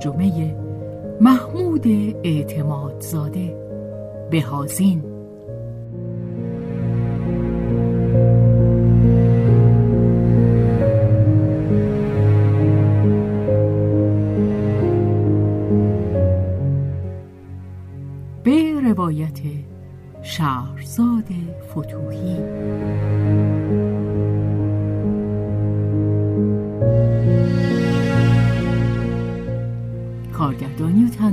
ترجمه 0.00 0.56
محمود 1.20 1.86
اعتمادزاده 2.24 3.56
بهازین 4.30 5.02
به 18.44 18.80
روایت 18.84 19.38
شهرزاد 20.22 21.24
فتوحی. 21.70 22.36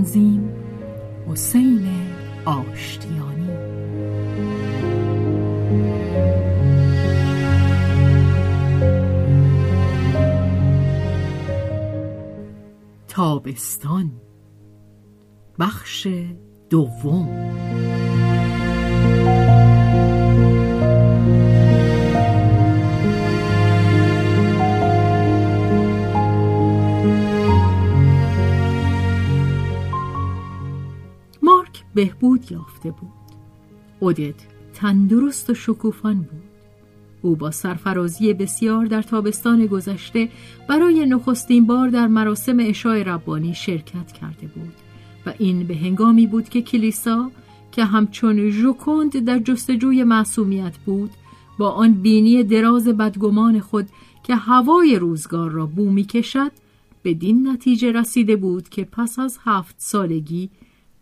تنظیم 0.07 0.49
حسین 1.27 1.87
آشتیانی. 2.45 3.49
تابستان. 13.07 14.11
بخش 15.59 16.07
دوم. 16.69 17.27
بهبود 31.97 32.51
یافته 32.51 32.91
بود. 32.91 33.09
اودت 33.99 34.35
تندرست 34.73 35.49
و 35.49 35.53
شکوفان 35.53 36.15
بود. 36.15 36.43
او 37.21 37.35
با 37.35 37.51
سرفرازی 37.51 38.33
بسیار 38.33 38.85
در 38.85 39.01
تابستان 39.01 39.65
گذشته 39.65 40.29
برای 40.69 41.05
نخستین 41.05 41.65
بار 41.65 41.89
در 41.89 42.07
مراسم 42.07 42.57
اشای 42.59 43.03
ربانی 43.03 43.53
شرکت 43.53 44.11
کرده 44.11 44.47
بود 44.47 44.73
و 45.25 45.33
این 45.39 45.67
به 45.67 45.75
هنگامی 45.75 46.27
بود 46.27 46.49
که 46.49 46.61
کلیسا 46.61 47.31
که 47.71 47.85
همچون 47.85 48.49
ژوکند 48.49 49.25
در 49.25 49.39
جستجوی 49.39 50.03
معصومیت 50.03 50.77
بود 50.77 51.11
با 51.57 51.69
آن 51.69 51.93
بینی 51.93 52.43
دراز 52.43 52.87
بدگمان 52.87 53.59
خود 53.59 53.89
که 54.23 54.35
هوای 54.35 54.95
روزگار 54.95 55.49
را 55.49 55.65
بو 55.65 55.89
می 55.89 56.03
کشد 56.03 56.51
بدین 57.03 57.47
نتیجه 57.47 57.91
رسیده 57.91 58.35
بود 58.35 58.69
که 58.69 58.83
پس 58.83 59.19
از 59.19 59.39
هفت 59.43 59.75
سالگی 59.77 60.49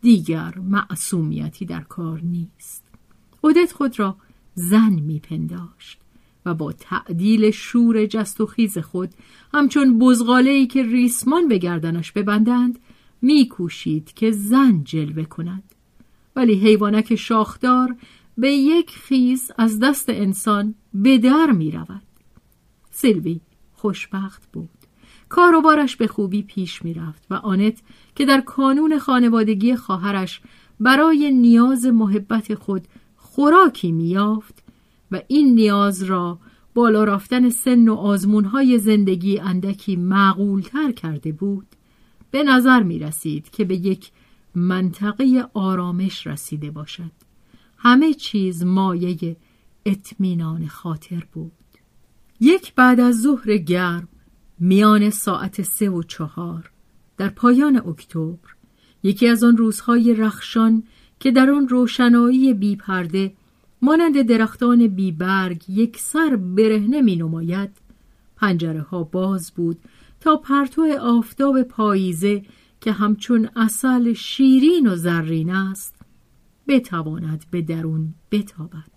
دیگر 0.06 0.54
معصومیتی 0.60 1.66
در 1.66 1.82
کار 1.82 2.22
نیست 2.22 2.84
خودت 3.42 3.72
خود 3.72 4.00
را 4.00 4.16
زن 4.56 4.94
میپنداشت 4.94 6.00
و 6.46 6.54
با 6.54 6.72
تعدیل 6.72 7.52
شور 7.52 8.06
جست 8.06 8.42
و 8.42 8.46
خیز 8.46 8.78
خود 8.78 9.10
همچون 9.54 10.00
بزغاله 10.00 10.66
که 10.66 10.84
ریسمان 10.84 11.48
به 11.48 11.58
گردنش 11.58 12.12
ببندند 12.12 12.80
میکوشید 13.22 14.14
که 14.14 14.32
زن 14.32 14.84
جلوه 14.84 15.24
کند 15.24 15.64
ولی 16.36 16.54
حیوانک 16.54 17.16
شاخدار 17.16 17.96
به 18.38 18.52
یک 18.52 18.90
خیز 18.90 19.52
از 19.58 19.80
دست 19.80 20.10
انسان 20.10 20.76
به 20.94 21.18
در 21.18 21.52
می 21.52 21.72
رود. 21.72 22.02
سیلوی 22.92 23.40
خوشبخت 23.74 24.52
بود. 24.54 24.75
کاروبارش 25.30 25.96
به 25.96 26.08
خوبی 26.08 26.44
پیش 26.44 26.86
می 26.86 26.94
رفت 26.94 27.26
و 27.30 27.34
آنت 27.34 27.78
که 28.16 28.26
در 28.26 28.42
کانون 28.42 29.00
خانوادگی 29.00 29.76
خواهرش 29.76 30.42
برای 30.80 31.32
نیاز 31.32 31.86
محبت 31.86 32.56
خود 32.56 32.88
خوراکی 33.16 33.92
می 33.92 34.08
یافت 34.08 34.64
و 35.12 35.22
این 35.28 35.56
نیاز 35.56 36.04
را 36.04 36.40
بالا 36.74 37.04
رفتن 37.04 37.50
سن 37.50 37.90
و 37.90 37.94
آزمونهای 37.94 38.80
زندگی 38.80 39.40
اندکی 39.40 39.96
معقولتر 39.96 40.92
کرده 40.92 41.32
بود 41.32 41.68
به 42.32 42.44
نظر 42.44 42.84
می 42.84 43.00
رسید 43.00 43.50
که 43.50 43.66
به 43.66 43.76
یک 43.76 44.12
منطقه 44.56 45.46
آرامش 45.54 46.28
رسیده 46.28 46.72
باشد. 46.72 47.12
همه 47.78 48.14
چیز 48.14 48.64
مایه 48.64 49.38
اطمینان 49.86 50.68
خاطر 50.68 51.24
بود. 51.34 51.52
یک 52.40 52.74
بعد 52.74 53.00
از 53.00 53.22
ظهر 53.22 53.58
گرم 53.58 54.08
میان 54.60 55.10
ساعت 55.10 55.62
سه 55.62 55.90
و 55.90 56.04
چهار 56.04 56.72
در 57.18 57.30
پایان 57.30 57.88
اکتبر 57.88 58.50
یکی 59.04 59.28
از 59.28 59.44
آن 59.44 59.58
روزهای 59.58 60.14
رخشان 60.14 60.84
که 61.20 61.32
در 61.32 61.50
آن 61.50 61.68
روشنایی 61.68 62.54
بی 62.54 62.76
پرده 62.76 63.34
مانند 63.82 64.22
درختان 64.22 64.88
بی 64.88 65.12
برگ 65.12 65.70
یک 65.70 65.98
سر 65.98 66.36
برهنه 66.36 67.02
می 67.02 67.16
نماید 67.16 67.70
پنجره 68.36 68.82
ها 68.82 69.04
باز 69.04 69.52
بود 69.52 69.80
تا 70.20 70.38
پرتو 70.38 70.98
آفتاب 71.02 71.64
پاییزه 71.64 72.44
که 72.82 72.92
همچون 72.92 73.50
اصل 73.56 74.14
شیرین 74.14 74.88
و 74.88 74.96
زرین 74.96 75.50
است 75.50 75.96
بتواند 76.68 77.46
به 77.52 77.62
درون 77.62 78.14
بتابد. 78.32 78.92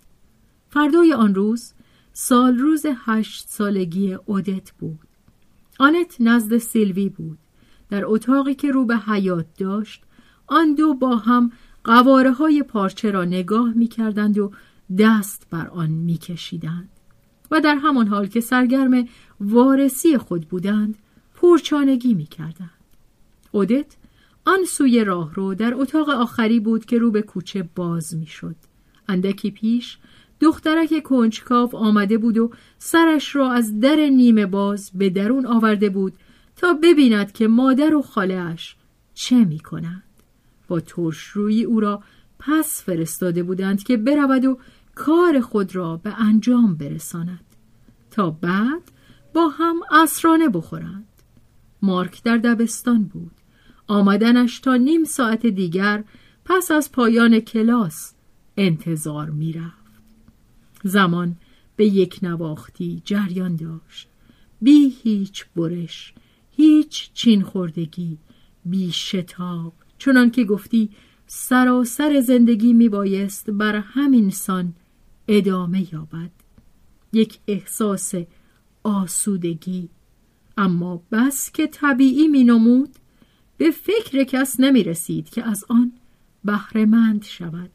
فردای 0.69 1.13
آن 1.13 1.35
روز 1.35 1.73
سال 2.13 2.57
روز 2.57 2.85
هشت 3.05 3.49
سالگی 3.49 4.13
اودت 4.13 4.71
بود. 4.71 5.08
آنت 5.79 6.15
نزد 6.19 6.57
سیلوی 6.57 7.09
بود 7.09 7.39
در 7.89 8.05
اتاقی 8.05 8.55
که 8.55 8.71
رو 8.71 8.85
به 8.85 8.97
حیات 8.97 9.45
داشت 9.57 10.03
آن 10.47 10.75
دو 10.75 10.93
با 10.93 11.15
هم 11.15 11.51
قواره 11.83 12.31
های 12.31 12.63
پارچه 12.63 13.11
را 13.11 13.25
نگاه 13.25 13.73
می 13.73 13.87
کردند 13.87 14.37
و 14.37 14.51
دست 14.97 15.47
بر 15.49 15.67
آن 15.67 15.89
می 15.89 16.17
کشیدند. 16.17 16.89
و 17.51 17.61
در 17.61 17.75
همان 17.75 18.07
حال 18.07 18.27
که 18.27 18.39
سرگرم 18.39 19.07
وارسی 19.39 20.17
خود 20.17 20.47
بودند 20.47 20.97
پرچانگی 21.35 22.13
می 22.13 22.25
کردند. 22.25 22.69
اودت 23.51 23.97
آن 24.45 24.65
سوی 24.65 25.03
راه 25.03 25.33
رو 25.33 25.55
در 25.55 25.73
اتاق 25.75 26.09
آخری 26.09 26.59
بود 26.59 26.85
که 26.85 26.97
رو 26.97 27.11
به 27.11 27.21
کوچه 27.21 27.69
باز 27.75 28.15
می 28.15 28.27
شد. 28.27 28.55
اندکی 29.07 29.51
پیش 29.51 29.97
دخترک 30.39 31.03
کنجکاو 31.03 31.75
آمده 31.75 32.17
بود 32.17 32.37
و 32.37 32.51
سرش 32.77 33.35
را 33.35 33.51
از 33.51 33.79
در 33.79 33.95
نیمه 33.95 34.45
باز 34.45 34.91
به 34.93 35.09
درون 35.09 35.45
آورده 35.45 35.89
بود 35.89 36.13
تا 36.55 36.73
ببیند 36.73 37.31
که 37.31 37.47
مادر 37.47 37.95
و 37.95 38.01
خالهاش 38.01 38.75
چه 39.13 39.45
می 39.45 39.59
کنند. 39.59 40.03
با 40.67 40.79
ترش 40.79 41.17
روی 41.17 41.63
او 41.63 41.79
را 41.79 42.03
پس 42.39 42.83
فرستاده 42.83 43.43
بودند 43.43 43.83
که 43.83 43.97
برود 43.97 44.45
و 44.45 44.57
کار 44.95 45.39
خود 45.39 45.75
را 45.75 45.97
به 45.97 46.21
انجام 46.21 46.75
برساند 46.75 47.45
تا 48.11 48.29
بعد 48.29 48.91
با 49.33 49.47
هم 49.47 49.75
اسرانه 49.91 50.49
بخورند. 50.49 51.05
مارک 51.81 52.23
در 52.23 52.37
دبستان 52.37 53.03
بود. 53.03 53.31
آمدنش 53.87 54.59
تا 54.59 54.75
نیم 54.75 55.03
ساعت 55.03 55.45
دیگر 55.45 56.03
پس 56.45 56.71
از 56.71 56.91
پایان 56.91 57.39
کلاس 57.39 58.13
انتظار 58.57 59.29
می‌رفت. 59.29 59.78
زمان 60.83 61.35
به 61.75 61.85
یک 61.85 62.19
نواختی 62.21 63.01
جریان 63.05 63.55
داشت. 63.55 64.09
بی 64.61 64.95
هیچ 65.03 65.45
برش 65.55 66.13
هیچ 66.51 67.13
چین 67.13 67.41
خوردگی 67.41 68.17
بی 68.65 68.91
شتاب. 68.91 69.73
چنان 69.97 70.31
که 70.31 70.43
گفتی 70.43 70.89
سراسر 71.27 72.21
زندگی 72.21 72.73
می 72.73 72.89
بایست 72.89 73.49
بر 73.49 73.75
همین 73.75 74.29
سان 74.29 74.73
ادامه 75.27 75.93
یابد. 75.93 76.31
یک 77.13 77.39
احساس 77.47 78.13
آسودگی. 78.83 79.89
اما 80.57 81.03
بس 81.11 81.51
که 81.51 81.67
طبیعی 81.67 82.27
می 82.27 82.43
نمود 82.43 82.95
به 83.57 83.71
فکر 83.71 84.23
کس 84.23 84.59
نمی 84.59 84.83
رسید 84.83 85.29
که 85.29 85.43
از 85.43 85.65
آن 85.69 85.91
بهرهمند 86.43 87.23
شود. 87.23 87.71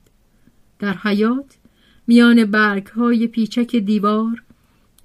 در 0.79 0.97
حیات 0.97 1.59
میان 2.07 2.45
برگ 2.45 2.87
های 2.87 3.27
پیچک 3.27 3.77
دیوار 3.77 4.43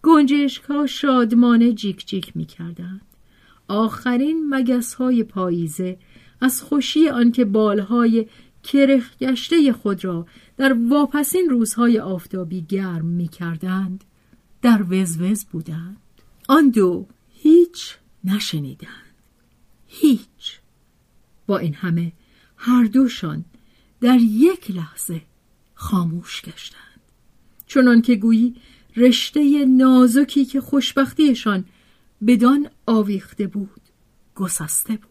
گنجشک 0.03 0.63
ها 0.63 0.85
شادمانه 0.85 1.73
جیک 1.73 2.07
جیک 2.07 2.37
می 2.37 2.45
کردند. 2.45 3.01
آخرین 3.67 4.49
مگس 4.49 4.93
های 4.93 5.23
پاییزه 5.23 5.97
از 6.41 6.61
خوشی 6.61 7.09
آنکه 7.09 7.45
بالهای 7.45 8.25
کرخ 8.63 9.17
گشته 9.17 9.73
خود 9.73 10.05
را 10.05 10.25
در 10.57 10.75
واپسین 10.89 11.49
روزهای 11.49 11.99
آفتابی 11.99 12.61
گرم 12.61 13.05
می 13.05 13.27
کردند 13.27 14.03
در 14.61 14.85
وزوز 14.89 15.45
بودند. 15.45 15.97
آن 16.47 16.69
دو 16.69 17.07
هیچ 17.33 17.95
نشنیدند. 18.23 19.15
هیچ. 19.87 20.59
با 21.47 21.57
این 21.57 21.73
همه 21.73 22.11
هر 22.57 22.83
دوشان 22.83 23.45
در 24.01 24.17
یک 24.17 24.71
لحظه 24.71 25.21
خاموش 25.73 26.41
گشتند. 26.41 26.88
چنان 27.69 28.01
که 28.01 28.15
گویی 28.15 28.55
رشته 28.95 29.65
نازکی 29.65 30.45
که 30.45 30.61
خوشبختیشان 30.61 31.65
بدان 32.27 32.69
آویخته 32.87 33.47
بود 33.47 33.81
گسسته 34.35 34.93
بود. 34.93 35.09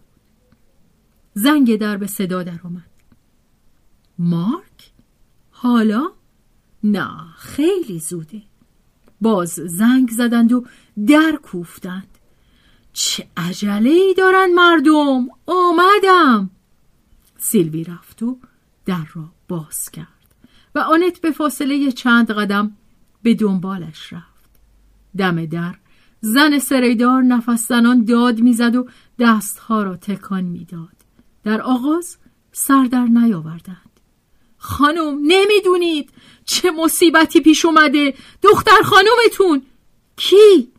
زنگ 1.34 1.76
در 1.76 1.96
به 1.96 2.06
صدا 2.06 2.43
در 2.43 2.60
آمد. 2.64 2.90
مارک؟ 4.19 4.90
حالا؟ 5.50 6.10
نه 6.84 7.08
خیلی 7.37 7.99
زوده. 7.99 8.43
باز 9.20 9.50
زنگ 9.50 10.11
زدند 10.11 10.52
و 10.52 10.64
در 11.06 11.38
کوفتند. 11.43 12.19
چه 12.93 13.28
عجله 13.37 13.90
ای 13.90 14.14
دارن 14.19 14.54
مردم! 14.54 15.28
آمدم! 15.46 16.50
سیلوی 17.37 17.84
رفت 17.84 18.22
و 18.22 18.38
در 18.87 19.06
را 19.14 19.32
باز 19.49 19.90
کرد. 19.90 20.17
و 20.74 20.78
آنت 20.78 21.20
به 21.20 21.30
فاصله 21.30 21.92
چند 21.92 22.30
قدم 22.30 22.76
به 23.22 23.34
دنبالش 23.34 24.12
رفت. 24.12 24.50
دم 25.18 25.46
در 25.46 25.74
زن 26.20 26.58
سریدار 26.58 27.22
نفس 27.22 27.68
زنان 27.68 28.04
داد 28.04 28.40
می‌زد 28.40 28.76
و 28.76 28.88
دستها 29.18 29.82
را 29.82 29.96
تکان 29.96 30.44
می‌داد. 30.44 30.96
در 31.44 31.60
آغاز 31.62 32.16
سر 32.52 32.84
در 32.84 33.04
نیاوردند. 33.04 34.00
خانم 34.56 35.18
نمی‌دونید 35.22 36.10
چه 36.44 36.70
مصیبتی 36.70 37.40
پیش 37.40 37.64
اومده. 37.64 38.14
دختر 38.42 38.82
خانومتون. 38.84 39.62
کی؟ 40.16 40.72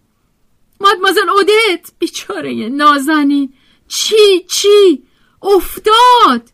مادمازل 0.81 1.29
اودت. 1.29 1.91
بیچاره 1.99 2.69
نازنین. 2.69 3.53
چی؟ 3.87 4.45
چی؟ 4.49 5.03
افتاد. 5.41 6.49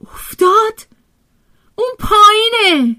افتاد؟ 0.00 0.91
اون 1.74 1.90
پایینه. 1.98 2.96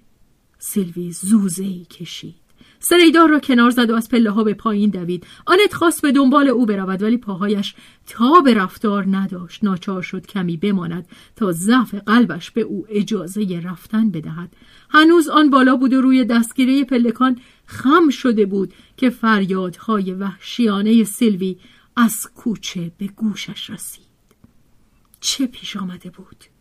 سیلوی 0.60 1.12
زوزه 1.12 1.64
ای 1.64 1.86
کشید. 1.86 2.36
سریدار 2.80 3.30
را 3.30 3.40
کنار 3.40 3.70
زد 3.70 3.90
و 3.90 3.96
از 3.96 4.10
پله 4.10 4.32
ها 4.32 4.44
به 4.44 4.54
پایین 4.54 4.90
دوید. 4.90 5.28
آنت 5.46 5.74
خواست 5.74 6.02
به 6.02 6.12
دنبال 6.12 6.48
او 6.48 6.66
برود 6.66 7.02
ولی 7.02 7.18
پاهایش 7.18 7.76
تا 8.08 8.42
به 8.42 8.54
رفتار 8.54 9.06
نداشت. 9.18 9.64
ناچار 9.64 10.02
شد 10.02 10.26
کمی 10.26 10.58
بماند 10.58 11.08
تا 11.36 11.52
ضعف 11.52 11.96
قلبش 11.96 12.52
به 12.52 12.62
او 12.62 12.86
اجازه 12.90 13.62
رفتن 13.64 14.10
بدهد. 14.10 14.56
هنوز 14.90 15.30
آن 15.30 15.50
بالا 15.50 15.76
بود 15.76 15.94
و 15.94 16.02
روی 16.02 16.26
دستگیره 16.26 16.84
پلکان 16.84 17.40
خم 17.66 18.10
شده 18.10 18.46
بود 18.46 18.74
که 18.98 19.10
فریادهای 19.10 20.14
وحشیانه 20.14 21.04
سیلوی 21.04 21.58
از 21.96 22.28
کوچه 22.36 22.92
به 22.98 23.08
گوشش 23.08 23.70
رسید. 23.70 24.04
چه 25.20 25.48
پیش 25.48 25.78
آمده 25.78 26.10
بود؟ 26.10 26.53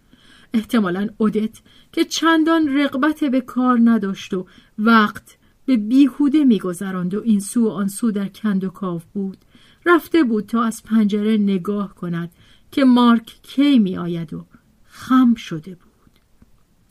احتمالا 0.54 1.08
اودت 1.19 1.60
که 1.93 2.04
چندان 2.04 2.78
رقبت 2.78 3.25
به 3.25 3.40
کار 3.40 3.78
نداشت 3.84 4.34
و 4.34 4.46
وقت 4.78 5.38
به 5.64 5.76
بیهوده 5.76 6.44
میگذراند 6.44 7.14
و 7.14 7.22
این 7.25 7.40
سو 7.40 7.64
و 7.64 7.70
آن 7.70 7.88
سو 7.88 8.10
در 8.10 8.28
کند 8.28 8.64
و 8.64 8.69
کاف 8.69 9.04
بود. 9.04 9.38
رفته 9.87 10.25
بود 10.25 10.46
تا 10.46 10.62
از 10.62 10.82
پنجره 10.82 11.37
نگاه 11.37 11.94
کند 11.94 12.32
که 12.70 12.84
مارک 12.84 13.38
کی 13.43 13.78
می 13.78 13.96
آید 13.96 14.34
و 14.34 14.46
خم 14.84 15.34
شده 15.34 15.75
بود. 15.75 16.19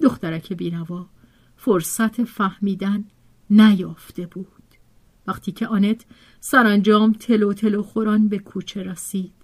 دخترک 0.02 0.54
بینوا 0.54 1.10
فرصت 1.56 2.24
فهمیدن 2.24 3.04
نیافته 3.50 4.26
بود. 4.26 4.48
وقتی 5.28 5.52
که 5.52 5.68
آنت 5.68 6.06
سرانجام 6.40 7.14
تلو 7.14 7.54
تلو 7.54 7.84
خوران 7.84 8.28
به 8.28 8.40
کوچه 8.40 8.84
رسید 8.84 9.41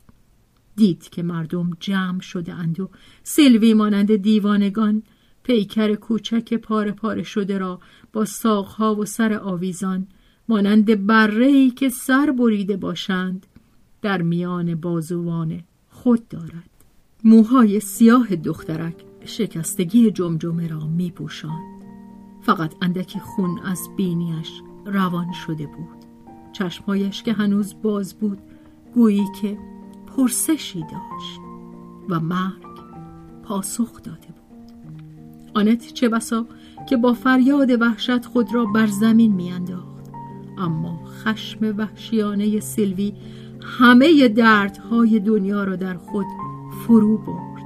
دید 0.78 1.10
که 1.10 1.24
مردم 1.24 1.70
جمع 1.80 2.20
شده 2.22 2.54
اند 2.54 2.80
و 2.80 2.90
سلوی 3.24 3.74
مانند 3.74 4.16
دیوانگان 4.16 5.04
پیکر 5.44 5.96
کوچک 5.96 6.54
پاره 6.54 6.92
پاره 6.92 7.24
شده 7.24 7.58
را 7.58 7.80
با 8.14 8.26
ساقها 8.26 8.96
و 8.96 9.06
سر 9.06 9.34
آویزان 9.34 10.08
مانند 10.50 11.06
برهی 11.06 11.72
که 11.72 11.90
سر 11.90 12.32
بریده 12.32 12.78
باشند 12.78 13.46
در 14.02 14.22
میان 14.22 14.76
بازوان 14.76 15.64
خود 15.90 16.28
دارد 16.28 16.70
موهای 17.24 17.80
سیاه 17.80 18.36
دخترک 18.36 18.96
شکستگی 19.26 20.12
جمجمه 20.12 20.68
را 20.68 20.88
می. 20.88 21.14
فقط 22.42 22.74
اندکی 22.82 23.20
خون 23.20 23.60
از 23.60 23.80
بینیش 23.98 24.62
روان 24.86 25.32
شده 25.34 25.66
بود 25.66 25.98
چشمهایش 26.54 27.24
که 27.24 27.34
هنوز 27.34 27.76
باز 27.82 28.14
بود 28.14 28.38
گویی 28.94 29.26
که 29.42 29.58
پرسشی 30.18 30.80
داشت 30.80 31.40
و 32.10 32.20
مرگ 32.20 32.78
پاسخ 33.44 34.04
داده 34.04 34.28
بود. 34.28 34.72
آنت 35.54 35.94
چه 35.94 36.10
بسا 36.10 36.46
که 36.90 36.98
با 36.98 37.14
فریاد 37.14 37.82
وحشت 37.82 38.26
خود 38.26 38.54
را 38.54 38.66
بر 38.66 38.88
زمین 38.88 39.34
میانداخت 39.34 40.06
اما 40.58 41.00
خشم 41.06 41.78
وحشیانه 41.78 42.60
سیلوی 42.60 43.14
همه 43.62 44.28
دردهای 44.28 45.20
دنیا 45.20 45.64
را 45.64 45.76
در 45.76 45.94
خود 45.94 46.26
فرو 46.88 47.18
برد. 47.18 47.64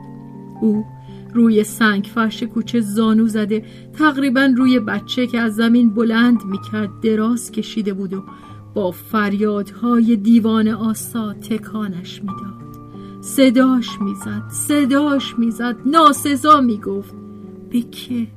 او 0.61 0.85
روی 1.33 1.63
سنگ 1.63 2.09
فرش 2.15 2.43
کوچه 2.43 2.81
زانو 2.81 3.27
زده 3.27 3.65
تقریبا 3.93 4.53
روی 4.57 4.79
بچه 4.79 5.27
که 5.27 5.39
از 5.39 5.55
زمین 5.55 5.93
بلند 5.93 6.45
می‌کرد 6.45 6.89
دراز 7.03 7.51
کشیده 7.51 7.93
بود 7.93 8.13
و 8.13 8.23
با 8.73 8.91
فریادهای 8.91 10.15
دیوان 10.15 10.67
آسا 10.67 11.33
تکانش 11.33 12.21
می‌داد. 12.21 12.61
صداش 13.21 14.01
می‌زد 14.01 14.43
صداش 14.49 15.39
می‌زد 15.39 15.75
ناسزا 15.85 16.61
می‌گفت. 16.61 17.15
به 17.69 17.81
که؟ 17.81 18.27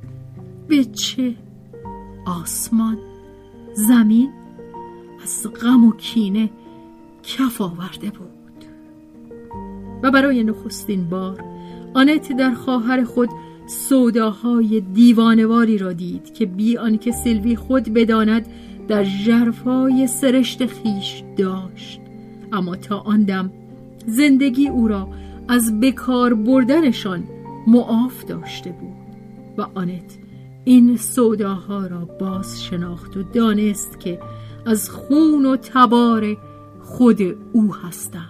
به 0.67 0.85
چه؟ 0.85 1.35
آسمان 2.27 2.97
زمین؟ 3.73 4.29
از 5.23 5.47
غم 5.61 5.85
و 5.85 5.91
کینه 5.91 6.49
کف 7.23 7.61
آورده 7.61 8.09
بود. 8.09 8.65
و 10.03 10.11
برای 10.11 10.43
نخستین 10.43 11.09
بار 11.09 11.43
آنت 11.93 12.37
در 12.37 12.53
خواهر 12.53 13.03
خود 13.03 13.29
سوداهای 13.67 14.81
دیوانواری 14.81 15.77
را 15.77 15.93
دید 15.93 16.33
که 16.33 16.45
بی 16.45 16.77
آنکه 16.77 17.11
سیلوی 17.11 17.55
خود 17.55 17.83
بداند 17.83 18.47
در 18.87 19.03
جرفای 19.03 20.07
سرشت 20.07 20.65
خیش 20.65 21.23
داشت. 21.37 22.01
اما 22.53 22.75
تا 22.75 22.97
آن 22.97 23.23
دم 23.23 23.51
زندگی 24.07 24.67
او 24.67 24.87
را 24.87 25.07
از 25.47 25.79
بکار 25.79 26.33
بردنشان 26.33 27.23
معاف 27.67 28.25
داشته 28.25 28.71
بود 28.71 28.95
و 29.57 29.67
آنت 29.75 30.17
این 30.63 30.97
سوداها 30.97 31.87
را 31.87 32.05
باز 32.19 32.63
شناخت 32.63 33.17
و 33.17 33.23
دانست 33.23 33.99
که 33.99 34.19
از 34.65 34.89
خون 34.89 35.45
و 35.45 35.55
تبار 35.55 36.37
خود 36.81 37.21
او 37.53 37.75
هستند. 37.75 38.25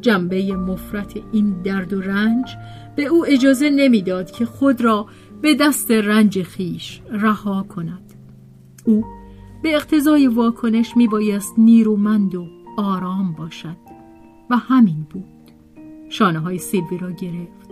جنبه 0.00 0.56
مفرت 0.56 1.12
این 1.32 1.62
درد 1.62 1.92
و 1.92 2.00
رنج 2.00 2.56
به 2.96 3.04
او 3.04 3.26
اجازه 3.26 3.70
نمی‌داد 3.70 4.30
که 4.30 4.46
خود 4.46 4.80
را 4.80 5.06
به 5.42 5.54
دست 5.54 5.90
رنج 5.90 6.42
خیش 6.42 7.00
رها 7.10 7.62
کند. 7.62 8.14
او 8.84 9.04
به 9.62 9.74
اقتضای 9.74 10.26
واکنش 10.26 10.96
می 10.96 11.08
بایست 11.08 11.54
نیرومند 11.58 12.34
و 12.34 12.46
آرام 12.76 13.32
باشد. 13.32 13.76
و 14.50 14.56
همین 14.56 15.06
بود. 15.10 15.24
شانه 16.08 16.38
های 16.38 16.58
سیلوی 16.58 16.98
را 16.98 17.10
گرفت. 17.10 17.70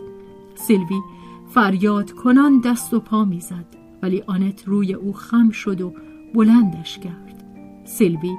سیلوی 0.55 1.01
فریاد 1.49 2.13
کنان 2.13 2.61
دست 2.61 2.95
و 2.95 3.01
پا 3.01 3.25
می‌زد 3.25 3.67
ولی 4.03 4.23
آنت 4.27 4.65
روی 4.69 4.95
او 4.95 5.13
خم 5.13 5.51
شد 5.51 5.81
و 5.81 5.93
بلندش 6.35 6.99
کرد. 6.99 7.45
سیلوی 7.85 8.37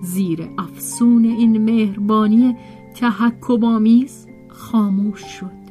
زیر 0.00 0.48
افسون 0.58 1.24
این 1.24 1.64
مهربانی 1.64 2.56
تحکبامیز 2.94 4.26
خاموش 4.48 5.20
شد. 5.20 5.66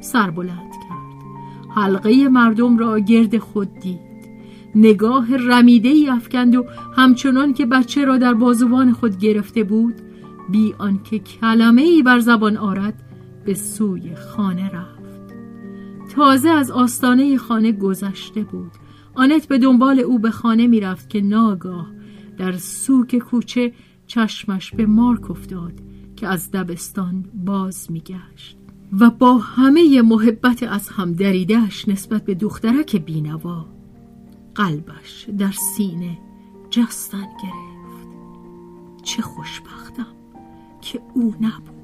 سر 0.00 0.30
بلند 0.30 0.72
کرد. 0.72 1.24
حلقه 1.70 2.28
مردم 2.28 2.78
را 2.78 2.98
گرد 2.98 3.38
خود 3.38 3.74
دید. 3.74 4.09
نگاه 4.74 5.36
رمیده 5.36 5.88
ای 5.88 6.08
افکند 6.08 6.56
و 6.56 6.66
همچنان 6.96 7.54
که 7.54 7.66
بچه 7.66 8.04
را 8.04 8.18
در 8.18 8.34
بازوان 8.34 8.92
خود 8.92 9.18
گرفته 9.18 9.64
بود 9.64 9.94
بی 10.50 10.74
آنکه 10.78 11.18
کلمه 11.18 11.82
ای 11.82 12.02
بر 12.02 12.18
زبان 12.18 12.56
آرد 12.56 13.02
به 13.44 13.54
سوی 13.54 14.14
خانه 14.14 14.70
رفت. 14.70 15.00
تازه 16.14 16.48
از 16.48 16.70
آستانه 16.70 17.36
خانه 17.36 17.72
گذشته 17.72 18.44
بود. 18.44 18.70
آنت 19.14 19.48
به 19.48 19.58
دنبال 19.58 20.00
او 20.00 20.18
به 20.18 20.30
خانه 20.30 20.66
می‌رفت 20.66 21.10
که 21.10 21.20
ناگاه 21.20 21.86
در 22.38 22.52
سوک 22.52 23.18
کوچه 23.18 23.72
چشمش 24.06 24.70
به 24.70 24.86
مارک 24.86 25.30
افتاد 25.30 25.72
که 26.16 26.28
از 26.28 26.50
دبستان 26.50 27.24
باز 27.34 27.90
میگشت 27.90 28.56
و 29.00 29.10
با 29.10 29.38
همه 29.38 30.02
محبت 30.02 30.62
از 30.62 30.88
هم 30.88 31.12
دریدهش 31.12 31.88
نسبت 31.88 32.24
به 32.24 32.34
دخترک 32.34 32.96
بینوا 32.96 33.66
قلبش 34.54 35.28
در 35.38 35.52
سینه 35.52 36.18
جستن 36.70 37.28
گرفت. 37.42 38.16
چه 39.02 39.22
خوشبختم 39.22 40.16
که 40.80 41.02
او 41.14 41.34
نبود. 41.40 41.79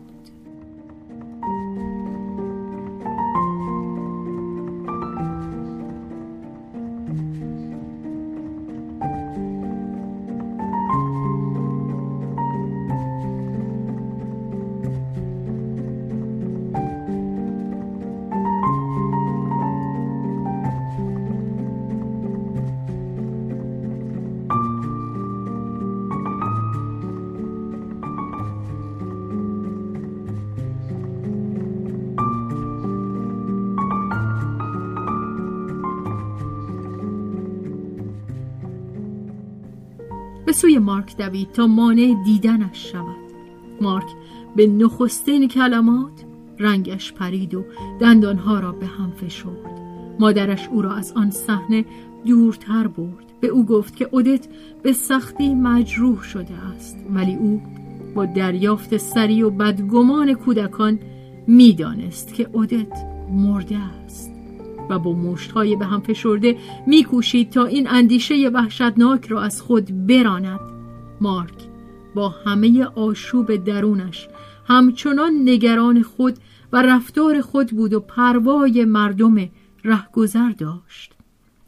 به 40.46 40.52
سوی 40.52 40.78
مارک 40.78 41.16
دوید 41.16 41.52
تا 41.52 41.66
مانع 41.66 42.14
دیدنش 42.24 42.92
شود. 42.92 43.26
مارک 43.80 44.06
به 44.56 44.66
نخستین 44.66 45.48
کلمات 45.48 46.24
رنگش 46.58 47.12
پرید 47.12 47.54
و 47.54 47.64
دندانها 48.00 48.60
را 48.60 48.72
به 48.72 48.86
هم 48.86 49.10
فشرد. 49.10 49.80
مادرش 50.20 50.68
او 50.68 50.82
را 50.82 50.94
از 50.94 51.12
آن 51.12 51.30
صحنه 51.30 51.84
دورتر 52.26 52.86
برد. 52.86 53.26
به 53.40 53.48
او 53.48 53.66
گفت 53.66 53.96
که 53.96 54.08
اودت 54.12 54.48
به 54.82 54.92
سختی 54.92 55.54
مجروح 55.54 56.22
شده 56.22 56.54
است. 56.54 56.96
ولی 57.10 57.34
او 57.34 57.62
با 58.14 58.26
دریافت 58.26 58.96
سری 58.96 59.42
و 59.42 59.50
بدگمان 59.50 60.34
کودکان 60.34 60.98
می‌دانست 61.46 62.34
که 62.34 62.48
اودت 62.52 62.92
مرده 63.30 63.78
است. 63.78 64.35
و 64.90 64.98
با 64.98 65.12
مشتهای 65.12 65.76
به 65.76 65.86
هم 65.86 66.00
فشرده 66.00 66.58
میکوشید 66.86 67.50
تا 67.50 67.64
این 67.64 67.88
اندیشه 67.90 68.48
وحشتناک 68.48 69.26
را 69.26 69.42
از 69.42 69.62
خود 69.62 70.06
براند. 70.06 70.60
مارک 71.20 71.68
با 72.14 72.28
همه 72.28 72.84
آشوب 72.84 73.56
درونش 73.56 74.28
همچنان 74.66 75.32
نگران 75.44 76.02
خود 76.02 76.38
و 76.72 76.82
رفتار 76.82 77.40
خود 77.40 77.70
بود 77.70 77.94
و 77.94 78.00
پروای 78.00 78.84
مردم 78.84 79.48
رهگذر 79.84 80.50
داشت. 80.50 81.12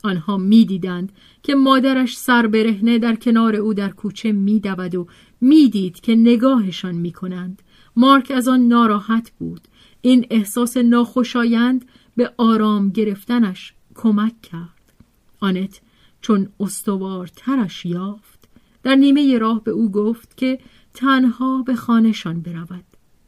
آنها 0.04 0.36
می‌دیدند 0.36 1.12
که 1.42 1.54
مادرش 1.54 2.16
سر 2.16 2.46
برهنه 2.46 2.98
در 2.98 3.14
کنار 3.14 3.56
او 3.56 3.74
در 3.74 3.88
کوچه 3.88 4.32
میدود 4.32 4.94
و 4.94 5.06
می‌دید 5.40 6.00
که 6.00 6.14
نگاهشان 6.14 6.94
می‌کنند. 6.94 7.62
مارک 7.96 8.32
از 8.34 8.48
آن 8.48 8.68
ناراحت 8.68 9.32
بود. 9.38 9.60
این 10.00 10.26
احساس 10.30 10.76
ناخوشایند 10.76 11.84
به 12.18 12.32
آرام 12.36 12.90
گرفتنش 12.90 13.74
کمک 13.94 14.42
کرد. 14.42 14.92
آنت 15.40 15.80
چون 16.20 16.48
استوارترش 16.60 17.86
یافت 17.86 18.48
در 18.82 18.94
نیمه 18.94 19.38
راه 19.38 19.64
به 19.64 19.70
او 19.70 19.90
گفت 19.90 20.36
که 20.36 20.58
تنها 20.94 21.62
به 21.62 21.74
خانهشان 21.74 22.40
برود 22.40 22.84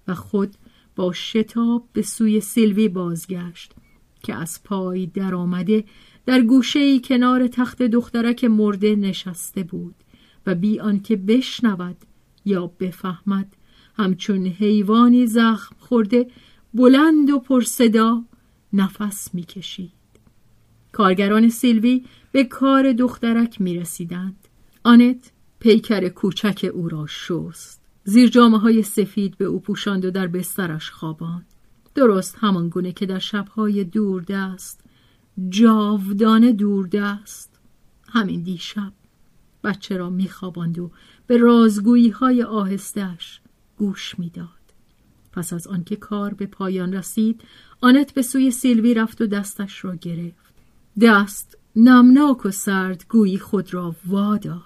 و 0.08 0.14
خود 0.14 0.54
با 0.96 1.12
شتاب 1.12 1.88
به 1.92 2.02
سوی 2.02 2.40
سیلوی 2.40 2.88
بازگشت 2.88 3.72
که 4.22 4.34
از 4.34 4.62
پای 4.64 5.06
درآمده 5.06 5.84
در 6.26 6.40
گوشه 6.40 6.98
کنار 6.98 7.46
تخت 7.46 7.82
دخترک 7.82 8.44
مرده 8.44 8.96
نشسته 8.96 9.62
بود 9.62 9.94
و 10.46 10.54
بی 10.54 10.80
آنکه 10.80 11.16
بشنود 11.16 11.96
یا 12.44 12.66
بفهمد 12.66 13.56
همچون 13.96 14.46
حیوانی 14.46 15.26
زخم 15.26 15.76
خورده 15.78 16.26
بلند 16.74 17.30
و 17.30 17.38
پرصدا 17.38 18.24
نفس 18.72 19.34
می‌کشید 19.34 19.92
کارگران 20.92 21.48
سیلوی 21.48 22.04
به 22.32 22.44
کار 22.44 22.92
دخترک 22.92 23.60
می 23.60 23.74
رسیدند. 23.78 24.48
آنت 24.84 25.32
پیکر 25.58 26.08
کوچک 26.08 26.70
او 26.74 26.88
را 26.88 27.06
شست. 27.06 27.80
زیر 28.04 28.28
جامعه 28.28 28.60
های 28.60 28.82
سفید 28.82 29.38
به 29.38 29.44
او 29.44 29.60
پوشاند 29.60 30.04
و 30.04 30.10
در 30.10 30.26
بسترش 30.26 30.90
خواباند. 30.90 31.46
درست 31.94 32.36
همان 32.40 32.68
گونه 32.68 32.92
که 32.92 33.06
در 33.06 33.18
شبهای 33.18 33.84
دوردست 33.84 34.80
جاودانه 35.48 36.52
دوردست 36.52 37.60
همین 38.08 38.42
دیشب 38.42 38.92
بچه 39.64 39.96
را 39.96 40.10
میخواباند 40.10 40.78
و 40.78 40.90
به 41.26 41.36
رازگویی 41.36 42.08
های 42.08 42.42
آهستش 42.42 43.40
گوش 43.76 44.18
می‌داد. 44.18 44.59
پس 45.32 45.52
از 45.52 45.66
آنکه 45.66 45.96
کار 45.96 46.34
به 46.34 46.46
پایان 46.46 46.92
رسید 46.92 47.40
آنت 47.80 48.14
به 48.14 48.22
سوی 48.22 48.50
سیلوی 48.50 48.94
رفت 48.94 49.20
و 49.20 49.26
دستش 49.26 49.84
را 49.84 49.94
گرفت. 49.96 50.54
دست 51.00 51.58
نمناک 51.76 52.46
و 52.46 52.50
سرد 52.50 53.04
گویی 53.08 53.38
خود 53.38 53.74
را 53.74 53.96
واداد 54.06 54.62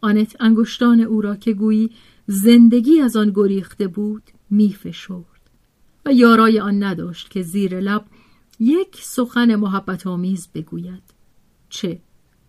آنت 0.00 0.36
انگشتان 0.40 1.00
او 1.00 1.20
را 1.20 1.36
که 1.36 1.52
گویی 1.52 1.90
زندگی 2.26 3.00
از 3.00 3.16
آن 3.16 3.32
گریخته 3.34 3.86
بود 3.88 4.22
میفشرد. 4.50 5.24
و 6.06 6.12
یارای 6.12 6.60
آن 6.60 6.82
نداشت 6.82 7.30
که 7.30 7.42
زیر 7.42 7.80
لب 7.80 8.04
یک 8.60 8.98
سخن 9.02 9.54
محبت 9.54 10.06
آمیز 10.06 10.48
بگوید. 10.54 11.02
چه؟ 11.68 12.00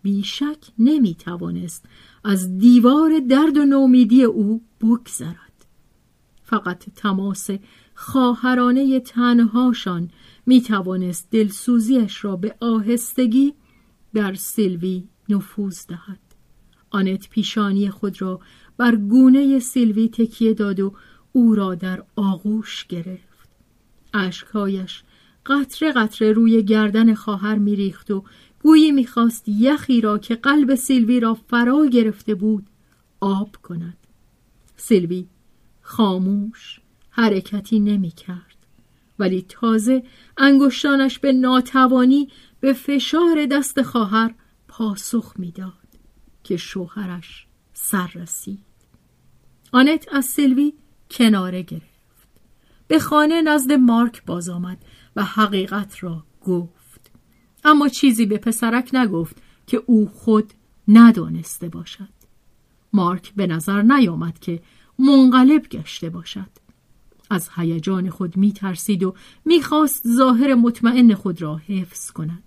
بیشک 0.01 0.57
نمی 0.79 1.15
توانست 1.15 1.85
از 2.23 2.57
دیوار 2.57 3.19
درد 3.29 3.57
و 3.57 3.65
نومیدی 3.65 4.23
او 4.23 4.61
بگذرد. 4.81 5.52
فقط 6.53 6.89
تماس 6.95 7.50
خواهرانه 7.95 9.00
تنهاشان 9.00 10.12
می 10.45 10.62
توانست 10.62 11.27
دلسوزیش 11.31 12.25
را 12.25 12.36
به 12.36 12.55
آهستگی 12.60 13.53
در 14.13 14.33
سیلوی 14.33 15.03
نفوذ 15.29 15.88
دهد. 15.88 16.19
آنت 16.89 17.29
پیشانی 17.29 17.89
خود 17.89 18.22
را 18.22 18.39
بر 18.77 18.95
گونه 18.95 19.60
سیلوی 19.60 20.07
تکیه 20.07 20.53
داد 20.53 20.79
و 20.79 20.93
او 21.31 21.55
را 21.55 21.75
در 21.75 22.03
آغوش 22.15 22.86
گرفت. 22.86 23.50
اشکهایش 24.13 25.03
قطره 25.45 25.91
قطره 25.91 26.31
روی 26.31 26.63
گردن 26.63 27.13
خواهر 27.13 27.55
میریخت 27.55 28.12
و 28.12 28.24
گویی 28.63 28.91
می‌خواست 28.91 29.43
یخی 29.50 30.01
را 30.01 30.17
که 30.17 30.36
قلب 30.36 30.75
سیلوی 30.75 31.19
را 31.19 31.33
فرا 31.33 31.86
گرفته 31.86 32.36
بود 32.36 32.65
آب 33.19 33.55
کند. 33.63 33.98
سیلوی 34.75 35.27
خاموش 35.83 36.79
حرکتی 37.09 37.79
نمی 37.79 38.11
کرد. 38.11 38.57
ولی 39.19 39.45
تازه 39.49 40.03
انگشتانش 40.37 41.19
به 41.19 41.33
ناتوانی 41.33 42.29
به 42.59 42.73
فشار 42.73 43.45
دست 43.45 43.81
خواهر 43.81 44.35
پاسخ 44.67 45.33
می‌داد 45.37 45.73
که 46.43 46.57
شوهرش 46.57 47.47
سر 47.73 48.07
رسید. 48.15 48.65
آنت 49.71 50.07
از 50.11 50.25
سلوی 50.25 50.73
کناره 51.11 51.61
گرفت. 51.61 52.27
به 52.87 52.99
خانه 52.99 53.41
نزد 53.41 53.71
مارک 53.71 54.25
باز 54.25 54.49
آمد 54.49 54.77
و 55.15 55.23
حقیقت 55.23 56.03
را 56.03 56.23
گفت. 56.41 57.11
اما 57.63 57.89
چیزی 57.89 58.25
به 58.25 58.37
پسرک 58.37 58.89
نگفت 58.93 59.37
که 59.67 59.83
او 59.85 60.09
خود 60.09 60.53
ندانسته 60.87 61.69
باشد. 61.69 62.09
مارک 62.93 63.33
به 63.35 63.47
نظر 63.47 63.81
نیامد 63.81 64.39
که 64.39 64.61
منقلب 65.03 65.67
گشته 65.67 66.10
باشد. 66.10 66.50
از 67.29 67.50
هیجان 67.55 68.10
خود 68.10 68.38
می 68.38 68.53
ترسید 68.53 69.03
و 69.03 69.15
می‌خواست 69.45 70.07
ظاهر 70.07 70.55
مطمئن 70.55 71.13
خود 71.13 71.41
را 71.41 71.57
حفظ 71.57 72.12
کند. 72.12 72.43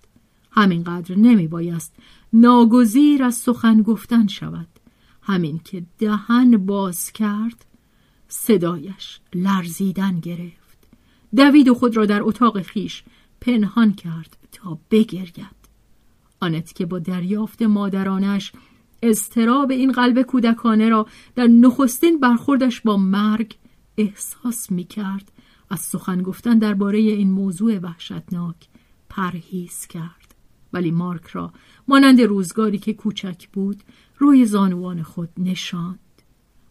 همینقدر 0.51 1.15
نمی 1.15 1.49
بایست 1.49 1.95
ناگزیر 2.33 3.23
از 3.23 3.35
سخن 3.35 3.83
گفتن 3.83 4.27
شود. 4.27 4.69
همین 5.23 5.61
که 5.65 5.83
دهن 5.99 6.57
باز 6.57 7.13
کرد 7.13 7.65
صدایش 8.29 9.21
لرزیدن 9.35 10.21
گرفت. 10.21 10.79
دوید 11.37 11.69
و 11.69 11.75
خود 11.75 11.97
را 11.97 12.07
در 12.07 12.23
اتاق 12.23 12.63
خیش 12.63 13.05
پنهان 13.41 13.93
کرد 13.93 14.37
تا 14.53 14.79
بگرید. 14.91 15.57
آنت 16.41 16.73
که 16.73 16.87
با 16.87 16.99
دریافت 16.99 17.63
مادرانش 17.63 18.53
اضطراب 19.09 19.71
این 19.71 19.93
قلب 19.93 20.23
کودکانه 20.23 20.89
را 20.89 21.07
در 21.35 21.47
نخستین 21.47 22.21
برخوردش 22.21 22.81
با 22.81 22.97
مرگ 22.97 23.57
احساس 23.99 24.71
می 24.71 24.85
کرد 24.85 25.33
از 25.71 25.81
سخن 25.81 26.23
گفتن 26.23 26.59
درباره 26.59 26.99
این 26.99 27.31
موضوع 27.31 27.79
وحشتناک 27.79 28.57
پرهیز 29.09 29.87
کرد. 29.87 30.35
ولی 30.73 30.91
مارک 30.91 31.27
را 31.27 31.53
مانند 31.89 32.21
روزگاری 32.21 32.79
که 32.79 32.93
کوچک 32.93 33.49
بود 33.49 33.83
روی 34.19 34.47
زانوان 34.47 35.03
خود 35.03 35.29
نشاند. 35.39 35.99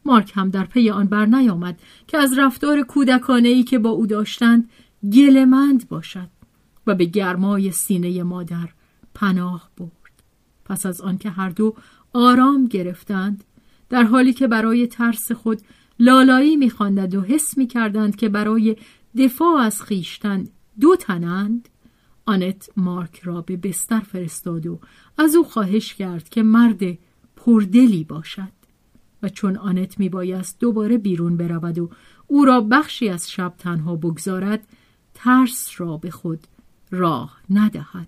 مارک 0.05 0.31
هم 0.35 0.49
در 0.49 0.63
پی 0.63 0.89
آن 0.89 1.07
بر 1.07 1.25
نیامد 1.25 1.79
که 2.07 2.17
از 2.17 2.37
رفتار 2.37 2.81
کودکانه 2.81 3.49
ای 3.49 3.63
که 3.63 3.79
با 3.79 3.89
او 3.89 4.07
داشتند 4.07 4.69
گلمند 5.13 5.89
باشد 5.89 6.29
و 6.87 6.95
به 6.95 7.05
گرمای 7.05 7.71
سینه 7.71 8.23
مادر 8.23 8.69
پناه 9.13 9.69
برد. 9.77 9.91
پس 10.65 10.85
از 10.85 11.01
آنکه 11.01 11.29
هر 11.29 11.49
دو 11.49 11.75
آرام 12.15 12.65
گرفتند 12.65 13.43
در 13.89 14.03
حالی 14.03 14.33
که 14.33 14.47
برای 14.47 14.87
ترس 14.87 15.31
خود 15.31 15.61
لالایی 15.99 16.55
میخواندند 16.55 17.15
و 17.15 17.21
حس 17.21 17.57
می‌کردند 17.57 18.15
که 18.15 18.29
برای 18.29 18.75
دفاع 19.17 19.57
از 19.57 19.81
خیشتن 19.81 20.47
دو 20.79 20.95
تنند 20.95 21.69
آنت 22.25 22.69
مارک 22.77 23.19
را 23.19 23.41
به 23.41 23.57
بستر 23.57 23.99
فرستاد 23.99 24.67
و 24.67 24.79
از 25.17 25.35
او 25.35 25.43
خواهش 25.43 25.93
کرد 25.93 26.29
که 26.29 26.43
مرد 26.43 26.79
پردلی 27.35 28.03
باشد. 28.03 28.55
و 29.23 29.29
چون 29.29 29.57
آنت 29.57 29.99
میبایست 29.99 30.59
دوباره 30.59 30.97
بیرون 30.97 31.37
برود 31.37 31.79
و 31.79 31.89
او 32.27 32.45
را 32.45 32.61
بخشی 32.61 33.09
از 33.09 33.31
شب 33.31 33.53
تنها 33.57 33.95
بگذارد 33.95 34.67
ترس 35.13 35.71
را 35.77 35.97
به 35.97 36.11
خود 36.11 36.39
راه 36.91 37.41
ندهد. 37.49 38.07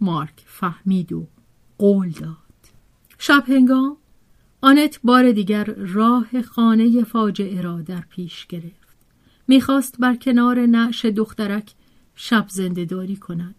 مارک 0.00 0.42
فهمید 0.46 1.12
و 1.12 1.26
قول 1.78 2.10
داد. 2.10 2.45
شب 3.26 3.44
هنگام 3.48 3.96
آنت 4.60 5.00
بار 5.04 5.32
دیگر 5.32 5.64
راه 5.64 6.42
خانه 6.42 7.04
فاجعه 7.04 7.60
را 7.60 7.82
در 7.82 8.00
پیش 8.00 8.46
گرفت. 8.46 8.96
می‌خواست 9.48 9.98
بر 9.98 10.16
کنار 10.16 10.66
نعش 10.66 11.04
دخترک 11.04 11.74
شب 12.14 12.46
داری 12.88 13.16
کند. 13.16 13.54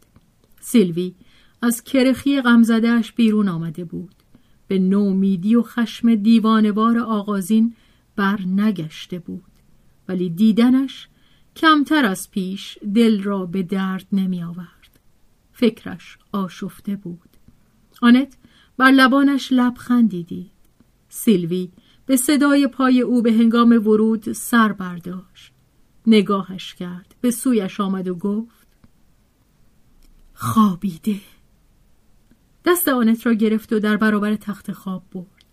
سیلوی 0.59 1.15
از 1.61 1.83
کرخی 1.83 2.41
غمزدهش 2.41 3.11
بیرون 3.11 3.47
آمده 3.47 3.85
بود. 3.85 4.15
به 4.67 4.79
نومیدی 4.79 5.55
و 5.55 5.61
خشم 5.61 6.15
دیوانوار 6.15 6.99
آغازین 6.99 7.75
بر 8.15 8.41
نگشته 8.41 9.19
بود. 9.19 9.51
ولی 10.07 10.29
دیدنش 10.29 11.07
کمتر 11.55 12.05
از 12.05 12.31
پیش 12.31 12.77
دل 12.95 13.23
را 13.23 13.45
به 13.45 13.63
درد 13.63 14.07
نمی 14.11 14.43
آورد 14.43 14.99
فکرش 15.53 16.17
آشفته 16.31 16.95
بود. 16.95 17.29
آنت 18.01 18.36
بر 18.77 18.91
لبانش 18.91 19.51
لبخندی 19.51 20.23
دید. 20.23 20.51
سیلوی 21.09 21.71
به 22.05 22.17
صدای 22.17 22.67
پای 22.67 23.01
او 23.01 23.21
به 23.21 23.33
هنگام 23.33 23.71
ورود 23.71 24.31
سر 24.31 24.71
برداشت. 24.71 25.53
نگاهش 26.07 26.73
کرد 26.73 27.15
به 27.21 27.31
سویش 27.31 27.79
آمد 27.79 28.07
و 28.07 28.15
گفت 28.15 28.67
خوابیده. 30.33 31.19
دست 32.65 32.87
آنت 32.87 33.25
را 33.25 33.33
گرفت 33.33 33.73
و 33.73 33.79
در 33.79 33.97
برابر 33.97 34.35
تخت 34.35 34.71
خواب 34.71 35.03
برد. 35.11 35.45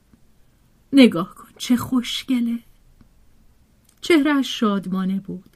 نگاه 0.93 1.35
کن 1.35 1.49
چه 1.59 1.76
خوشگله. 1.76 2.59
چهرهش 4.00 4.61
شادمانه 4.61 5.21
بود 5.21 5.50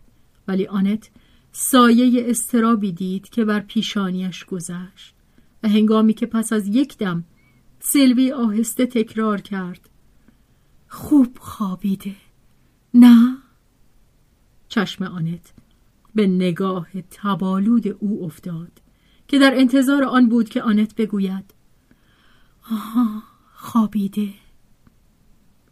ولی 0.48 0.66
آنت 0.66 1.10
سایه 1.52 2.24
استرابی 2.30 2.92
دید 2.92 3.28
که 3.28 3.44
بر 3.44 3.60
پیشانیش 3.60 4.44
گذشت 4.44 5.14
و 5.62 5.68
هنگامی 5.68 6.14
که 6.14 6.26
پس 6.26 6.52
از 6.52 6.66
یک 6.68 6.98
دم 6.98 7.24
سیلوی 7.80 8.32
آهسته 8.32 8.86
تکرار 8.86 9.40
کرد. 9.40 9.88
خوب 10.88 11.38
خوابیده. 11.40 12.16
نه؟ 12.94 13.36
چشم 14.68 15.04
آنت 15.04 15.52
به 16.14 16.26
نگاه 16.26 16.88
تبالود 17.10 17.88
او 17.88 18.24
افتاد 18.24 18.80
که 19.28 19.38
در 19.38 19.52
انتظار 19.54 20.04
آن 20.04 20.28
بود 20.28 20.48
که 20.48 20.62
آنت 20.62 20.94
بگوید 20.94 21.54
آها 22.70 23.22
خوابیده. 23.54 24.28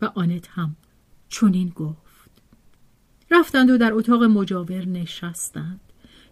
و 0.02 0.04
آنت 0.14 0.48
هم 0.48 0.76
چنین 1.28 1.68
گفت. 1.68 2.30
رفتند 3.30 3.70
و 3.70 3.78
در 3.78 3.92
اتاق 3.92 4.24
مجاور 4.24 4.85
نشستند. 4.85 5.80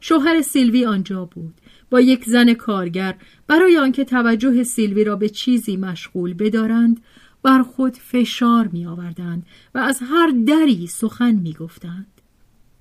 شوهر 0.07 0.43
سیلوی 0.43 0.85
آنجا 0.85 1.25
بود 1.25 1.55
با 1.91 2.01
یک 2.01 2.25
زن 2.25 2.55
کارگر 2.55 3.15
برای 3.47 3.79
آنکه 3.79 4.05
توجه 4.05 4.65
سیلوی 4.65 5.05
را 5.05 5.17
به 5.17 5.29
چیزی 5.29 5.77
مشغول 5.77 6.35
بدارند 6.35 7.01
بر 7.43 7.63
خود 7.63 7.97
فشار 7.97 8.69
می 8.69 8.87
آوردند 8.87 9.47
و 9.75 9.79
از 9.79 10.01
هر 10.03 10.33
دری 10.47 10.87
سخن 10.87 11.35
می 11.35 11.53
گفتند. 11.53 12.07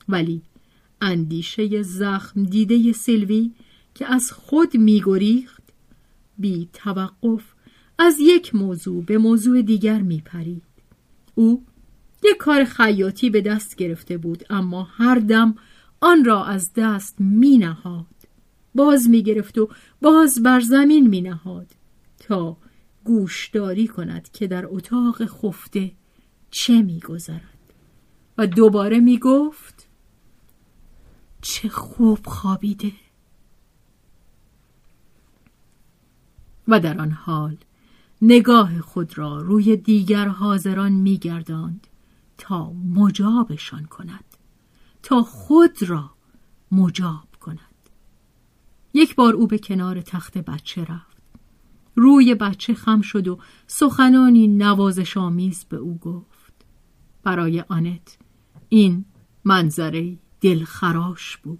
ولی 0.09 0.41
اندیشه 1.01 1.81
زخم 1.81 2.43
دیده 2.43 2.91
سیلوی 2.91 3.51
که 3.95 4.13
از 4.13 4.31
خود 4.31 4.77
می 4.77 5.01
گریخت 5.05 5.63
بی 6.37 6.69
توقف 6.73 7.43
از 7.99 8.19
یک 8.19 8.55
موضوع 8.55 9.03
به 9.03 9.17
موضوع 9.17 9.61
دیگر 9.61 10.01
می 10.01 10.21
پرید. 10.25 10.63
او 11.35 11.63
یک 12.23 12.37
کار 12.37 12.63
خیاطی 12.63 13.29
به 13.29 13.41
دست 13.41 13.75
گرفته 13.75 14.17
بود 14.17 14.43
اما 14.49 14.83
هر 14.83 15.15
دم 15.15 15.55
آن 16.05 16.25
را 16.25 16.45
از 16.45 16.71
دست 16.75 17.15
می 17.19 17.57
نهاد. 17.57 18.05
باز 18.75 19.09
می 19.09 19.23
گرفت 19.23 19.57
و 19.57 19.69
باز 20.01 20.43
بر 20.43 20.59
زمین 20.59 21.07
می 21.07 21.21
نهاد 21.21 21.67
تا 22.19 22.57
گوشداری 23.03 23.87
کند 23.87 24.29
که 24.31 24.47
در 24.47 24.65
اتاق 24.67 25.25
خفته 25.25 25.91
چه 26.51 26.81
می 26.81 26.99
گذرد 26.99 27.73
و 28.37 28.47
دوباره 28.47 28.99
می 28.99 29.19
گفت 29.19 29.87
چه 31.41 31.69
خوب 31.69 32.19
خوابیده. 32.25 32.91
و 36.67 36.79
در 36.79 36.99
آن 36.99 37.11
حال 37.11 37.57
نگاه 38.21 38.81
خود 38.81 39.17
را 39.17 39.41
روی 39.41 39.77
دیگر 39.77 40.27
حاضران 40.27 40.91
میگرداند 40.91 41.87
تا 42.37 42.73
مجابشان 42.73 43.85
کند. 43.85 44.32
تا 45.03 45.21
خود 45.21 45.83
را 45.83 46.11
مجاب 46.71 47.27
کند. 47.41 47.59
یک 48.93 49.15
بار 49.15 49.33
او 49.33 49.47
به 49.47 49.57
کنار 49.57 50.01
تخت 50.01 50.37
بچه 50.37 50.81
رفت. 50.81 51.23
روی 51.95 52.35
بچه 52.35 52.73
خم 52.73 53.01
شد 53.01 53.27
و 53.27 53.39
سخنانی 53.67 54.47
نوازش 54.47 55.17
آمیز 55.17 55.65
به 55.69 55.77
او 55.77 55.97
گفت. 55.97 56.53
برای 57.23 57.61
آنت 57.61 58.17
این 58.69 59.05
منظره 59.43 60.17
دلخراش 60.41 61.37
بود. 61.37 61.59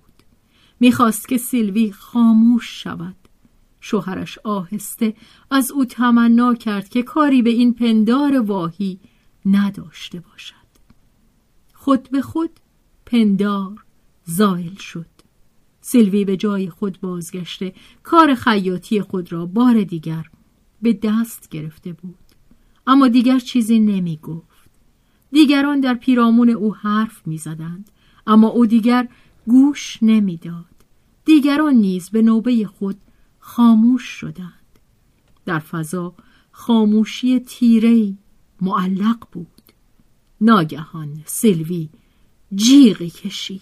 می‌خواست 0.79 1.27
که 1.27 1.37
سیلوی 1.37 1.91
خاموش 1.91 2.83
شود. 2.83 3.15
شوهرش 3.81 4.39
آهسته 4.43 5.15
از 5.51 5.71
او 5.71 5.85
تمنا 5.85 6.53
کرد 6.53 6.89
که 6.89 7.03
کاری 7.03 7.41
به 7.41 7.49
این 7.49 7.73
پندار 7.73 8.41
واهی 8.41 8.99
نداشته 9.45 10.19
باشد. 10.19 10.55
خود 11.73 12.09
به 12.09 12.21
خود 12.21 12.59
پندار 13.13 13.83
زائل 14.25 14.75
شد. 14.75 15.05
سیلوی 15.81 16.25
به 16.25 16.37
جای 16.37 16.69
خود 16.69 17.01
بازگشته 17.01 17.73
کار 18.03 18.35
خیاطی 18.35 19.01
خود 19.01 19.31
را 19.31 19.45
بار 19.45 19.83
دیگر 19.83 20.25
به 20.81 20.93
دست 20.93 21.49
گرفته 21.49 21.93
بود. 21.93 22.15
اما 22.87 23.07
دیگر 23.07 23.39
چیزی 23.39 23.79
نمی 23.79 24.17
گفت. 24.17 24.69
دیگران 25.31 25.79
در 25.79 25.93
پیرامون 25.93 26.49
او 26.49 26.75
حرف 26.75 27.27
می 27.27 27.37
زدند 27.37 27.91
اما 28.27 28.47
او 28.47 28.65
دیگر 28.65 29.07
گوش 29.47 29.97
نمی‌داد. 30.01 30.65
دیگران 31.25 31.73
نیز 31.73 32.09
به 32.09 32.21
نوبه 32.21 32.65
خود 32.65 32.97
خاموش 33.39 34.03
شدند. 34.03 34.79
در 35.45 35.59
فضا 35.59 36.13
خاموشی 36.51 37.39
تیرهی 37.39 38.17
معلق 38.61 39.27
بود. 39.31 39.47
ناگهان 40.41 41.21
سلوی 41.25 41.89
جیغی 42.55 43.09
کشید. 43.09 43.61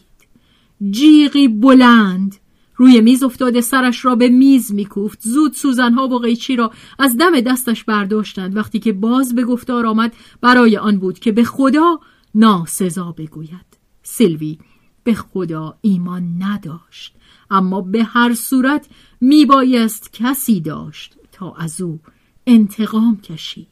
جیغی 0.90 1.48
بلند. 1.48 2.36
روی 2.76 3.02
میز 3.02 3.24
افتاده 3.24 3.62
سرش 3.62 4.06
را 4.06 4.16
به 4.16 4.30
میز 4.30 4.74
میکوفت. 4.74 5.20
زود 5.22 5.54
سوزنها 5.54 6.08
و 6.08 6.20
قیچی 6.20 6.56
را 6.56 6.72
از 7.00 7.18
دم 7.18 7.42
دستش 7.42 7.84
برداشتند. 7.84 8.56
وقتی 8.56 8.80
که 8.80 8.94
باز 8.94 9.36
به 9.36 9.44
گفتار 9.44 9.86
آمد 9.86 10.14
برای 10.42 10.78
آن 10.78 11.00
بود 11.00 11.20
که 11.20 11.32
به 11.32 11.44
خدا 11.44 12.00
ناسزا 12.36 13.12
بگوید. 13.12 13.78
سلوی 14.04 14.58
به 15.04 15.14
خدا 15.14 15.78
ایمان 15.82 16.44
نداشت. 16.44 17.16
اما 17.52 17.82
به 17.82 18.04
هر 18.04 18.34
صورت 18.34 18.88
میبایست 19.22 20.14
کسی 20.14 20.62
داشت 20.62 21.16
تا 21.32 21.54
از 21.54 21.82
او 21.82 22.00
انتقام 22.48 23.22
کشید. 23.22 23.68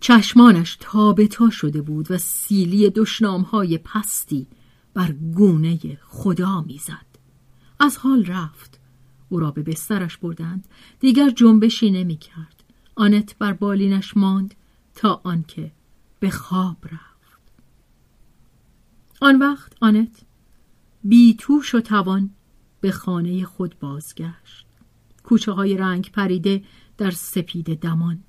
چشمانش 0.00 0.76
تابتا 0.80 1.50
شده 1.50 1.82
بود 1.82 2.10
و 2.10 2.18
سیلی 2.18 2.90
دشنامهای 2.90 3.78
پستی 3.78 4.46
بر 4.94 5.12
گونه 5.12 5.98
خدا 6.02 6.60
می‌زد. 6.60 7.06
از 7.80 7.96
حال 7.96 8.24
رفت. 8.24 8.80
او 9.28 9.40
را 9.40 9.50
به 9.50 9.62
بسترش 9.62 10.16
بردند. 10.16 10.68
دیگر 11.00 11.30
جنبشی 11.30 11.90
نمی‌کرد. 11.90 12.64
آنت 12.94 13.38
بر 13.38 13.52
بالینش 13.52 14.16
ماند 14.16 14.54
تا 14.94 15.20
آنکه 15.24 15.72
به 16.20 16.30
خواب 16.30 16.76
رفت. 16.84 17.40
آن 19.20 19.38
وقت 19.38 19.76
آنت 19.80 20.22
بی 21.04 21.34
توش 21.38 21.74
و 21.74 21.80
توان 21.80 22.30
به 22.80 22.90
خانه 22.90 23.44
خود 23.44 23.78
بازگشت. 23.80 24.66
کوچه 25.22 25.52
های 25.52 25.76
رنگ 25.76 26.10
پریده 26.10 26.64
در 26.98 27.10
سپید 27.10 27.80
دمان. 27.80 28.22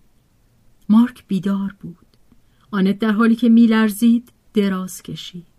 مارک 0.89 1.28
بیدار 1.28 1.76
بود. 1.80 2.17
آنت 2.71 3.00
در 3.00 3.12
حالی 3.12 3.36
که 3.36 3.50
میلرزید 3.50 4.32
دراز 4.54 5.02
کشید. 5.02 5.51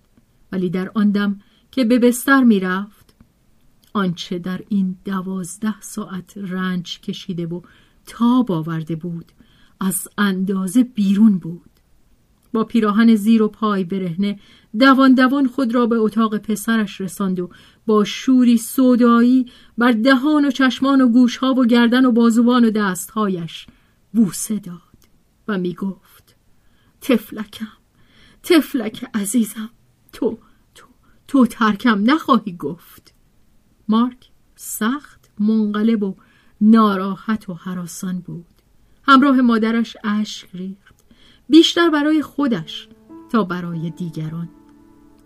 ولی 0.53 0.71
در 0.71 0.91
آن 0.95 1.11
دم 1.11 1.41
که 1.71 1.85
به 1.85 1.99
بستر 1.99 2.45
می‌رفت 2.45 3.15
آنچه 3.93 4.39
در 4.39 4.61
این 4.69 4.97
دوازده 5.05 5.81
ساعت 5.81 6.37
رنج 6.37 7.01
کشیده 7.01 7.47
و 7.47 7.61
تاب 8.07 8.53
آورده 8.53 8.97
بود 8.97 9.33
از 9.81 10.09
اندازه 10.19 10.85
بیرون 10.85 11.39
بود. 11.39 11.71
با 12.53 12.65
پیراهن 12.65 13.15
زیر 13.15 13.43
و 13.43 13.49
پای 13.49 13.85
برهنه 13.85 14.39
دوان 14.79 15.15
دوان 15.15 15.49
خود 15.49 15.75
را 15.75 15.87
به 15.87 15.97
اتاق 15.97 16.39
پسرش 16.39 17.01
رساند 17.01 17.41
و 17.41 17.51
با 17.87 18.05
شوری 18.05 18.57
سودایی 18.57 19.47
بر 19.79 19.93
دهان 19.93 20.45
و 20.45 20.51
چشمان 20.51 21.01
و 21.01 21.09
گوشها 21.09 21.55
و 21.55 21.67
گردن 21.67 22.05
و 22.05 22.13
بازوان 22.13 22.65
و 22.65 22.71
دستهایش 22.71 23.67
بوسه 24.13 24.59
داد 24.59 24.79
و 25.49 25.59
می 25.59 25.75
گفت 25.75 26.37
تفلکم 27.01 27.69
تفلک 28.43 29.05
عزیزم 29.15 29.71
تو 30.13 30.39
تو 30.75 30.87
تو 31.29 31.47
ترکم 31.47 32.11
نخواهی 32.11 32.57
گفت. 32.57 33.15
مارک 33.89 34.31
سخت 34.57 35.31
منقلب 35.41 36.03
و 36.03 36.15
ناراحت 36.61 37.49
و 37.49 37.55
حراسان 37.55 38.19
بود. 38.21 38.47
همراه 39.03 39.41
مادرش 39.41 39.97
اشک 40.05 40.49
ریخت. 40.55 40.95
بیشتر 41.49 41.91
برای 41.91 42.23
خودش 42.23 42.89
تا 43.31 43.45
برای 43.45 43.91
دیگران. 43.91 44.49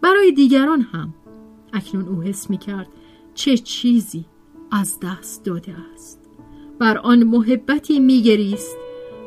برای 0.00 0.32
دیگران 0.32 0.80
هم. 0.80 1.14
اکنون 1.72 2.08
او 2.08 2.22
حس 2.22 2.50
می 2.50 2.58
کرد 2.58 2.88
چه 3.34 3.58
چیزی 3.58 4.24
از 4.70 4.98
دست 5.02 5.44
داده 5.44 5.76
است. 5.94 6.20
بر 6.78 6.98
آن 6.98 7.24
محبتی 7.24 8.00
میگریست 8.00 8.76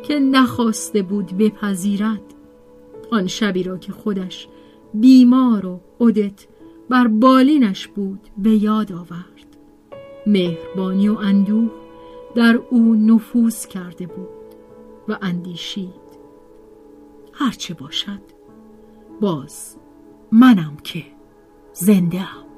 که 0.04 0.20
نخواسته 0.20 1.02
بود 1.02 1.38
بپذیرد. 1.38 2.22
آن 3.12 3.28
شبی 3.28 3.64
را 3.64 3.78
که 3.78 3.92
خودش 3.92 4.48
بیمار 4.94 5.66
و 5.66 5.82
عدت 6.00 6.48
بر 6.90 7.08
بالینش 7.08 7.88
بود 7.88 8.20
به 8.38 8.50
یاد 8.50 8.92
آورد. 8.92 9.58
مهربانی 10.28 11.10
و 11.10 11.18
اندوه 11.18 11.72
در 12.36 12.60
او 12.70 12.96
نفوذ 12.96 13.66
کرده 13.66 14.08
بود 14.08 14.56
و 15.08 15.18
اندیشید. 15.22 16.10
هرچه 17.34 17.74
باشد 17.74 18.22
باز 19.22 19.78
منم 20.32 20.78
که 20.84 21.04
زنده 21.74 22.20
ام. 22.20 22.49